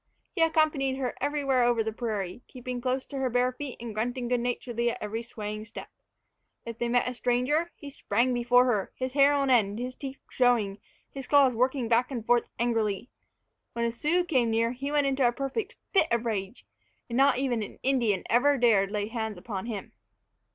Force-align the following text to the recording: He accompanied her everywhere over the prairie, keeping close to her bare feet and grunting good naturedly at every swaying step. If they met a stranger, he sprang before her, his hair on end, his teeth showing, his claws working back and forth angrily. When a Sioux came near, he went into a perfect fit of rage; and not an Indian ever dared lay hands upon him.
He 0.31 0.41
accompanied 0.41 0.95
her 0.97 1.13
everywhere 1.21 1.61
over 1.63 1.83
the 1.83 1.93
prairie, 1.93 2.41
keeping 2.47 2.81
close 2.81 3.05
to 3.05 3.19
her 3.19 3.29
bare 3.29 3.51
feet 3.51 3.77
and 3.79 3.93
grunting 3.93 4.27
good 4.27 4.39
naturedly 4.39 4.89
at 4.89 4.97
every 4.99 5.21
swaying 5.21 5.65
step. 5.65 5.89
If 6.65 6.79
they 6.79 6.89
met 6.89 7.07
a 7.07 7.13
stranger, 7.13 7.69
he 7.75 7.91
sprang 7.91 8.33
before 8.33 8.65
her, 8.65 8.91
his 8.95 9.13
hair 9.13 9.31
on 9.35 9.51
end, 9.51 9.77
his 9.77 9.93
teeth 9.93 10.19
showing, 10.31 10.79
his 11.11 11.27
claws 11.27 11.53
working 11.53 11.87
back 11.87 12.09
and 12.09 12.25
forth 12.25 12.49
angrily. 12.57 13.11
When 13.73 13.85
a 13.85 13.91
Sioux 13.91 14.23
came 14.25 14.49
near, 14.49 14.71
he 14.71 14.91
went 14.91 15.05
into 15.05 15.27
a 15.27 15.31
perfect 15.31 15.75
fit 15.93 16.07
of 16.09 16.25
rage; 16.25 16.65
and 17.07 17.15
not 17.15 17.37
an 17.37 17.77
Indian 17.83 18.23
ever 18.27 18.57
dared 18.57 18.89
lay 18.89 19.07
hands 19.07 19.37
upon 19.37 19.67
him. 19.67 19.91